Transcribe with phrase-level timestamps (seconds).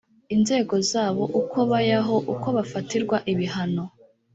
[0.35, 3.83] inzego zabo uko bay aho uko bafatirwa ibihano